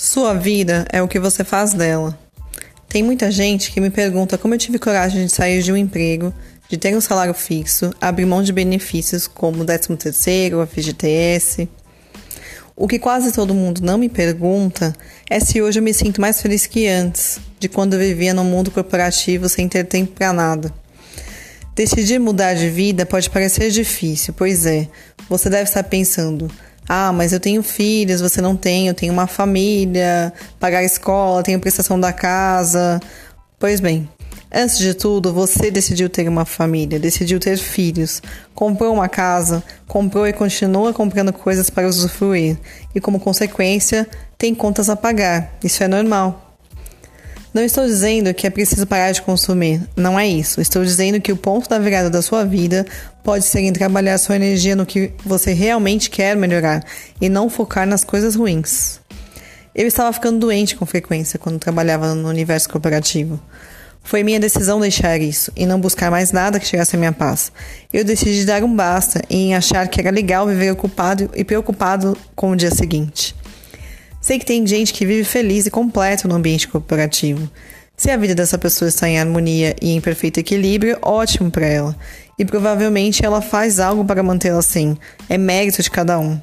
Sua 0.00 0.32
vida 0.32 0.86
é 0.92 1.02
o 1.02 1.08
que 1.08 1.18
você 1.18 1.42
faz 1.42 1.74
dela. 1.74 2.16
Tem 2.88 3.02
muita 3.02 3.32
gente 3.32 3.72
que 3.72 3.80
me 3.80 3.90
pergunta 3.90 4.38
como 4.38 4.54
eu 4.54 4.58
tive 4.58 4.78
coragem 4.78 5.26
de 5.26 5.32
sair 5.32 5.60
de 5.60 5.72
um 5.72 5.76
emprego, 5.76 6.32
de 6.68 6.76
ter 6.76 6.96
um 6.96 7.00
salário 7.00 7.34
fixo, 7.34 7.92
abrir 8.00 8.24
mão 8.24 8.40
de 8.40 8.52
benefícios 8.52 9.26
como 9.26 9.62
o 9.62 9.66
13º, 9.66 10.62
a 10.62 10.66
FGTS. 10.68 11.68
O 12.76 12.86
que 12.86 13.00
quase 13.00 13.32
todo 13.32 13.52
mundo 13.52 13.80
não 13.82 13.98
me 13.98 14.08
pergunta 14.08 14.94
é 15.28 15.40
se 15.40 15.60
hoje 15.60 15.80
eu 15.80 15.82
me 15.82 15.92
sinto 15.92 16.20
mais 16.20 16.40
feliz 16.40 16.64
que 16.64 16.86
antes, 16.86 17.40
de 17.58 17.68
quando 17.68 17.94
eu 17.94 17.98
vivia 17.98 18.32
no 18.32 18.44
mundo 18.44 18.70
corporativo 18.70 19.48
sem 19.48 19.68
ter 19.68 19.82
tempo 19.82 20.12
para 20.12 20.32
nada. 20.32 20.72
Decidir 21.74 22.20
mudar 22.20 22.54
de 22.54 22.70
vida 22.70 23.04
pode 23.04 23.28
parecer 23.28 23.72
difícil, 23.72 24.32
pois 24.32 24.64
é. 24.64 24.86
Você 25.28 25.50
deve 25.50 25.64
estar 25.64 25.82
pensando: 25.82 26.48
ah, 26.88 27.12
mas 27.12 27.32
eu 27.34 27.40
tenho 27.40 27.62
filhos, 27.62 28.20
você 28.20 28.40
não 28.40 28.56
tem, 28.56 28.88
eu 28.88 28.94
tenho 28.94 29.12
uma 29.12 29.26
família, 29.26 30.32
pagar 30.58 30.78
a 30.78 30.84
escola, 30.84 31.42
tenho 31.42 31.60
prestação 31.60 32.00
da 32.00 32.12
casa. 32.12 32.98
Pois 33.58 33.78
bem, 33.78 34.08
antes 34.50 34.78
de 34.78 34.94
tudo, 34.94 35.32
você 35.32 35.70
decidiu 35.70 36.08
ter 36.08 36.26
uma 36.28 36.46
família, 36.46 36.98
decidiu 36.98 37.38
ter 37.38 37.58
filhos, 37.58 38.22
comprou 38.54 38.94
uma 38.94 39.08
casa, 39.08 39.62
comprou 39.86 40.26
e 40.26 40.32
continua 40.32 40.94
comprando 40.94 41.32
coisas 41.32 41.68
para 41.68 41.86
usufruir, 41.86 42.56
e 42.94 43.00
como 43.00 43.20
consequência, 43.20 44.08
tem 44.38 44.54
contas 44.54 44.88
a 44.88 44.96
pagar. 44.96 45.58
Isso 45.62 45.82
é 45.84 45.88
normal. 45.88 46.47
Não 47.52 47.62
estou 47.62 47.86
dizendo 47.86 48.32
que 48.34 48.46
é 48.46 48.50
preciso 48.50 48.86
parar 48.86 49.10
de 49.12 49.22
consumir, 49.22 49.80
não 49.96 50.20
é 50.20 50.28
isso. 50.28 50.60
Estou 50.60 50.84
dizendo 50.84 51.20
que 51.20 51.32
o 51.32 51.36
ponto 51.36 51.68
da 51.68 51.78
virada 51.78 52.10
da 52.10 52.20
sua 52.20 52.44
vida 52.44 52.86
pode 53.24 53.44
ser 53.44 53.60
em 53.60 53.72
trabalhar 53.72 54.18
sua 54.18 54.36
energia 54.36 54.76
no 54.76 54.84
que 54.84 55.12
você 55.24 55.52
realmente 55.52 56.10
quer 56.10 56.36
melhorar 56.36 56.84
e 57.20 57.28
não 57.28 57.48
focar 57.48 57.86
nas 57.86 58.04
coisas 58.04 58.34
ruins. 58.34 59.00
Eu 59.74 59.86
estava 59.86 60.12
ficando 60.12 60.40
doente 60.40 60.76
com 60.76 60.84
frequência 60.84 61.38
quando 61.38 61.58
trabalhava 61.58 62.14
no 62.14 62.28
universo 62.28 62.68
corporativo. 62.68 63.40
Foi 64.02 64.22
minha 64.22 64.40
decisão 64.40 64.80
deixar 64.80 65.20
isso 65.20 65.52
e 65.54 65.66
não 65.66 65.80
buscar 65.80 66.10
mais 66.10 66.32
nada 66.32 66.58
que 66.58 66.66
tirasse 66.66 66.96
a 66.96 66.98
minha 66.98 67.12
paz. 67.12 67.52
Eu 67.92 68.04
decidi 68.04 68.44
dar 68.44 68.64
um 68.64 68.74
basta 68.74 69.22
em 69.28 69.54
achar 69.54 69.86
que 69.88 70.00
era 70.00 70.10
legal 70.10 70.46
viver 70.46 70.70
ocupado 70.70 71.30
e 71.34 71.44
preocupado 71.44 72.16
com 72.34 72.50
o 72.50 72.56
dia 72.56 72.70
seguinte. 72.70 73.34
Sei 74.28 74.38
que 74.38 74.44
tem 74.44 74.66
gente 74.66 74.92
que 74.92 75.06
vive 75.06 75.24
feliz 75.24 75.64
e 75.64 75.70
completo 75.70 76.28
no 76.28 76.34
ambiente 76.34 76.68
corporativo. 76.68 77.50
Se 77.96 78.10
a 78.10 78.16
vida 78.18 78.34
dessa 78.34 78.58
pessoa 78.58 78.86
está 78.86 79.08
em 79.08 79.18
harmonia 79.18 79.74
e 79.80 79.92
em 79.92 80.02
perfeito 80.02 80.38
equilíbrio, 80.38 80.98
ótimo 81.00 81.50
para 81.50 81.64
ela. 81.64 81.96
E 82.38 82.44
provavelmente 82.44 83.24
ela 83.24 83.40
faz 83.40 83.80
algo 83.80 84.04
para 84.04 84.22
mantê-la 84.22 84.58
assim. 84.58 84.98
É 85.30 85.38
mérito 85.38 85.82
de 85.82 85.90
cada 85.90 86.18
um. 86.18 86.38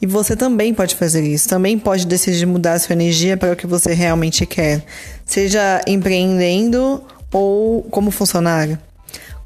E 0.00 0.06
você 0.06 0.34
também 0.34 0.72
pode 0.72 0.94
fazer 0.94 1.22
isso. 1.22 1.50
Também 1.50 1.78
pode 1.78 2.06
decidir 2.06 2.46
mudar 2.46 2.78
sua 2.78 2.94
energia 2.94 3.36
para 3.36 3.52
o 3.52 3.56
que 3.56 3.66
você 3.66 3.92
realmente 3.92 4.46
quer, 4.46 4.82
seja 5.26 5.82
empreendendo 5.86 7.04
ou 7.30 7.82
como 7.90 8.10
funcionário. 8.10 8.78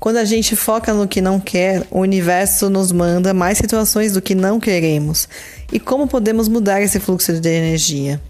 Quando 0.02 0.16
a 0.16 0.24
gente 0.24 0.56
foca 0.56 0.92
no 0.92 1.06
que 1.06 1.20
não 1.20 1.38
quer, 1.38 1.86
o 1.88 2.00
universo 2.00 2.68
nos 2.68 2.90
manda 2.90 3.32
mais 3.32 3.56
situações 3.56 4.12
do 4.12 4.20
que 4.20 4.34
não 4.34 4.58
queremos. 4.58 5.28
E 5.72 5.78
como 5.78 6.08
podemos 6.08 6.48
mudar 6.48 6.82
esse 6.82 6.98
fluxo 6.98 7.40
de 7.40 7.48
energia? 7.48 8.20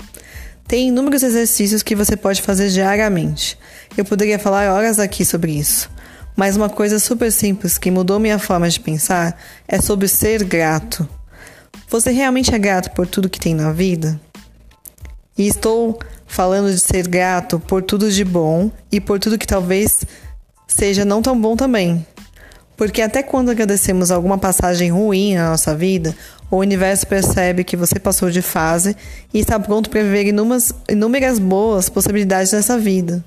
Tem 0.68 0.88
inúmeros 0.88 1.22
exercícios 1.22 1.82
que 1.82 1.96
você 1.96 2.14
pode 2.14 2.42
fazer 2.42 2.68
diariamente. 2.68 3.58
Eu 3.96 4.04
poderia 4.04 4.38
falar 4.38 4.70
horas 4.70 4.98
aqui 4.98 5.24
sobre 5.24 5.52
isso. 5.52 5.90
Mas 6.36 6.58
uma 6.58 6.68
coisa 6.68 6.98
super 6.98 7.32
simples 7.32 7.78
que 7.78 7.90
mudou 7.90 8.20
minha 8.20 8.38
forma 8.38 8.68
de 8.68 8.78
pensar 8.78 9.40
é 9.66 9.80
sobre 9.80 10.08
ser 10.08 10.44
grato. 10.44 11.08
Você 11.88 12.10
realmente 12.10 12.54
é 12.54 12.58
grato 12.58 12.90
por 12.90 13.06
tudo 13.06 13.30
que 13.30 13.40
tem 13.40 13.54
na 13.54 13.72
vida? 13.72 14.20
E 15.38 15.46
estou 15.48 15.98
falando 16.26 16.70
de 16.70 16.78
ser 16.78 17.08
grato 17.08 17.58
por 17.58 17.82
tudo 17.82 18.10
de 18.10 18.26
bom 18.26 18.70
e 18.90 19.00
por 19.00 19.18
tudo 19.18 19.38
que 19.38 19.46
talvez 19.46 20.04
seja 20.72 21.04
não 21.04 21.22
tão 21.22 21.38
bom 21.40 21.56
também. 21.56 22.04
Porque 22.76 23.02
até 23.02 23.22
quando 23.22 23.50
agradecemos 23.50 24.10
alguma 24.10 24.38
passagem 24.38 24.90
ruim 24.90 25.34
na 25.34 25.50
nossa 25.50 25.74
vida, 25.74 26.14
o 26.50 26.56
universo 26.56 27.06
percebe 27.06 27.64
que 27.64 27.76
você 27.76 27.98
passou 27.98 28.30
de 28.30 28.42
fase 28.42 28.96
e 29.32 29.38
está 29.38 29.58
pronto 29.58 29.88
para 29.88 30.02
viver 30.02 30.26
inúmeras, 30.26 30.72
inúmeras 30.88 31.38
boas 31.38 31.88
possibilidades 31.88 32.52
nessa 32.52 32.78
vida. 32.78 33.24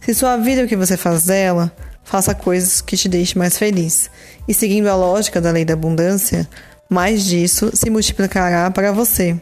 Se 0.00 0.14
sua 0.14 0.36
vida 0.36 0.62
é 0.62 0.64
o 0.64 0.68
que 0.68 0.76
você 0.76 0.96
faz 0.96 1.24
dela, 1.24 1.72
faça 2.02 2.34
coisas 2.34 2.80
que 2.80 2.96
te 2.96 3.08
deixem 3.08 3.38
mais 3.38 3.58
feliz. 3.58 4.10
E 4.48 4.54
seguindo 4.54 4.88
a 4.88 4.96
lógica 4.96 5.40
da 5.40 5.50
lei 5.50 5.64
da 5.64 5.74
abundância, 5.74 6.48
mais 6.88 7.24
disso 7.24 7.70
se 7.74 7.90
multiplicará 7.90 8.70
para 8.70 8.90
você. 8.90 9.38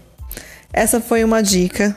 Essa 0.73 1.01
foi 1.01 1.25
uma 1.25 1.43
dica 1.43 1.97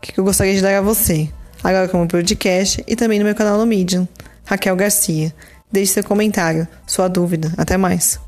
que 0.00 0.18
eu 0.18 0.24
gostaria 0.24 0.54
de 0.54 0.62
dar 0.62 0.76
a 0.76 0.80
você, 0.80 1.28
agora 1.62 1.88
como 1.88 2.08
podcast 2.08 2.82
e 2.86 2.96
também 2.96 3.18
no 3.18 3.24
meu 3.24 3.34
canal 3.34 3.58
no 3.58 3.66
Medium. 3.66 4.08
Raquel 4.50 4.74
Garcia. 4.74 5.32
Deixe 5.70 5.92
seu 5.92 6.02
comentário, 6.02 6.66
sua 6.84 7.06
dúvida. 7.06 7.52
Até 7.56 7.76
mais. 7.76 8.18